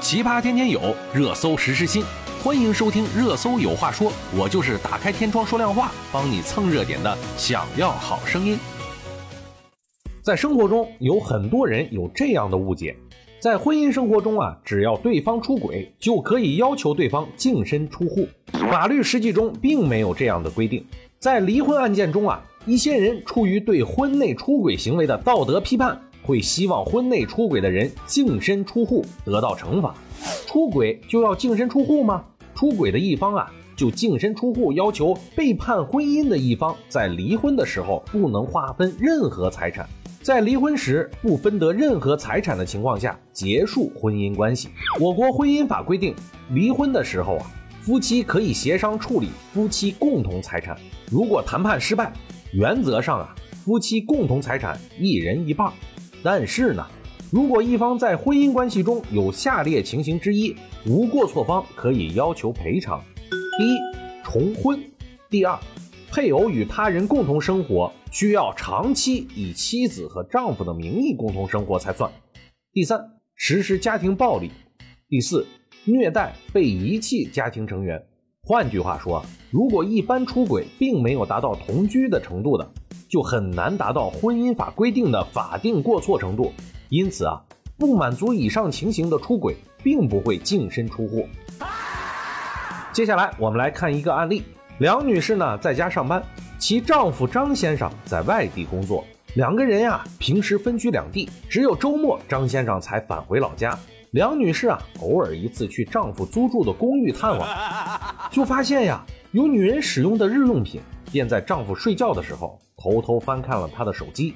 [0.00, 2.02] 奇葩天天有，热搜时时新。
[2.42, 7.16] 欢迎收听《热搜有话说》，我就是打开天窗说亮话，帮你蹭热点的。
[7.36, 8.58] 想要好声音。
[10.22, 12.96] 在生活中，有很多人有这样的误解：
[13.40, 18.26] 在婚姻生活中啊，只要对方出轨，就可以要求对方净身出户。
[18.52, 20.82] 法律实际中并没有这样的规定。
[21.18, 26.00] 在离婚案件中啊，一些人出于对婚内出轨行为的道德批判。
[26.22, 29.94] 会希望婚内出轨的人净身出户，得到惩罚。
[30.46, 32.24] 出轨就要净身出户吗？
[32.54, 39.88] 出轨的一方啊，就净身出户，要求背叛婚姻的一方在离婚的时候不能划分任何财产，
[40.22, 44.68] 在离婚时不分得任何财产的情况下结束婚姻关系。
[45.00, 46.14] 我国婚姻法规定，
[46.50, 47.50] 离婚的时候啊，
[47.80, 50.76] 夫妻可以协商处理夫妻共同财产。
[51.10, 52.12] 如果谈判失败，
[52.52, 53.34] 原则上啊，
[53.64, 55.72] 夫妻共同财产一人一半。
[56.22, 56.86] 但是呢，
[57.30, 60.54] 如果一方在婚姻关系中有下列情形之一，
[60.86, 63.02] 无过错方可以要求赔偿：
[63.58, 63.78] 第一，
[64.22, 64.78] 重婚；
[65.30, 65.58] 第二，
[66.10, 72.10] 配偶与他人共同生活，需要长期以妻子和丈夫的名义共同生活才算；
[72.72, 73.00] 第三，
[73.34, 74.50] 实施家庭暴力；
[75.08, 75.46] 第四，
[75.84, 78.02] 虐待被遗弃家庭成员。
[78.42, 82.70] 换句话说，如果一般出轨并没有达到同居的程度的。
[83.10, 86.52] 就很难达到婚姻法规定的法定过错程度，
[86.88, 87.42] 因此啊，
[87.76, 91.28] 不满足以上情形的出轨，并不会净身出户。
[92.92, 94.44] 接下来我们来看一个案例：
[94.78, 96.22] 梁女士呢在家上班，
[96.56, 103.76] 其丈夫张先生在外地工作，两个人呀平时分居两地，只有周末张先生才返回老家。
[104.12, 107.48] 梁女士啊偶尔一次去丈夫租住的公寓探望，
[108.30, 112.56] 就发现呀有女人使用的日用品，便在丈夫睡觉的时候。
[112.80, 114.34] 偷偷翻看了她的手机，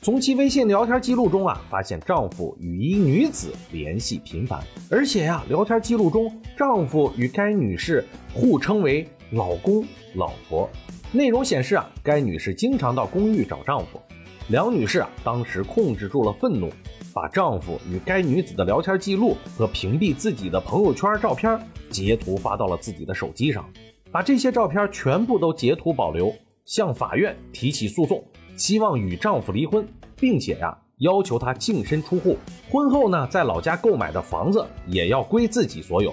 [0.00, 9.84] 从其微信聊天记录中啊，发现丈夫与一女子联系频繁，而且呀，聊天记录中丈夫与该女士互称为老公、
[10.14, 10.68] 老婆。
[11.12, 14.00] 内容显示啊，该女士经常到公寓找丈夫。
[14.48, 16.70] 梁女士啊，当时控制住了愤怒，
[17.12, 23.68] 把丈夫与该女子的聊天记录和屏蔽自己的朋友圈照片截图发到了自己的手机上，
[24.10, 26.34] 把这些照片全部都截图保留。
[26.64, 28.24] 向法院提起诉讼，
[28.56, 29.86] 希望与丈夫离婚，
[30.16, 32.36] 并且呀要求他净身出户。
[32.70, 36.12] 婚后呢，在老家购买的房子也要归自己所有。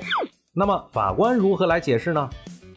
[0.53, 2.29] 那么法官如何来解释呢？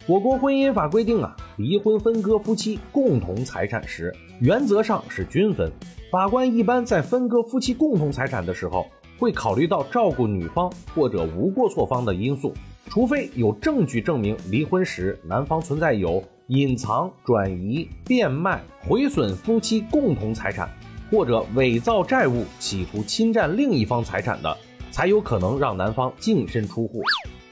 [0.07, 5.71] 我国婚姻法规定啊，离婚分割夫妻共同财产时，原则上是均分。
[6.11, 8.87] 法官一般在分割夫妻共同财产的时候，
[9.19, 12.53] 会考虑到照顾女方或者无过错方的因素，
[12.89, 16.23] 除非有证据证明离婚时男方存在有。
[16.49, 20.69] 隐藏、转移、变卖、毁损夫妻共同财产，
[21.11, 24.57] 或者伪造债务，企图侵占另一方财产的，
[24.91, 27.03] 才有可能让男方净身出户。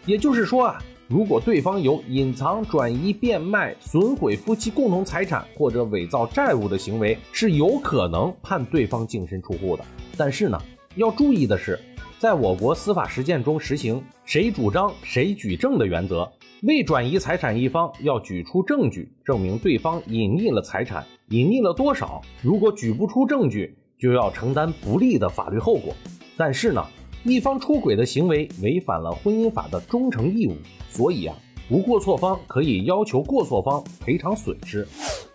[0.07, 9.85] 也就是说啊，如果对方有隐藏、转移、变卖、损毁夫妻共同财产或者伪造债务的行为，是有可能判对方净身出户的。
[10.17, 10.61] 但是呢，
[10.97, 11.79] 要注意的是，
[12.19, 16.31] 在我国司法实践中实行谁主张谁举证的原则。
[16.63, 22.21] 未转移财产一方要举出证据证明对方隐匿了财产，隐匿了多少？
[22.43, 25.95] 如果举不出证据，就要承担不利的法律后果。
[26.37, 26.85] 但是呢，
[27.25, 30.55] 一方出轨的行为违反了婚姻法的忠诚义务，
[30.91, 31.35] 所以啊，
[31.71, 34.87] 无过错方可以要求过错方赔偿损失。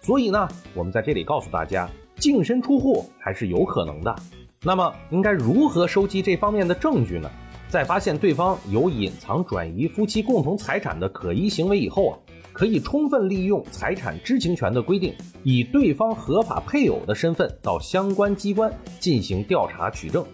[0.02, 4.16] 所以呢，我们在这里告诉大家，净身出户还是有可能的。
[4.62, 7.32] 那么，应该如何收集这方面的证据呢？
[7.76, 12.18] 在发现对方有隐藏、转移夫妻共同财产的可疑行为以后啊，
[12.54, 15.14] 可以充分利用财产知情权的规定，
[15.44, 20.26] 以对方合法配偶的身份到相关机关进行调查取证，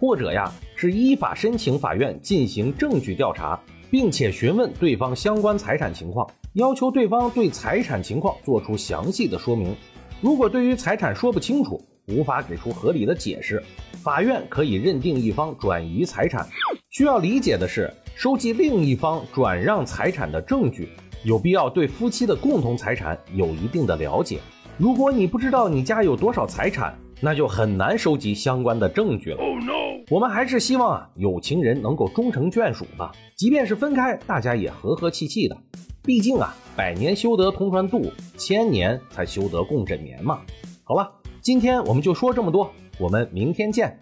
[0.00, 3.56] 或者呀是依法申请法院进行证据调查，
[3.88, 9.76] 并且询问对方相关财产情况，要求对方对财产情况做出详细的说明。
[10.20, 13.62] 如果对于财产说不清楚，无法给出合理的解释，
[14.02, 16.44] 法院可以认定一方转移财产。
[16.90, 20.88] 需要理解的是，收集另一方转让财产的证据，
[21.22, 24.40] 有必要对夫妻的共同财产有一定的了解。
[24.76, 29.36] 如果你不知道你家有多少财产，那就很难收集相关的证据了。
[29.36, 35.56] 哦，no 我们还是希望啊，有情人能够终成眷属吧，即便是分开，大家也和和气气的。
[36.02, 40.40] 毕竟啊，百年修得同船渡，千年才修得共枕眠嘛。
[40.82, 41.08] 好了，
[41.40, 42.68] 今天我们就说这么多，
[42.98, 43.96] 我们明天见。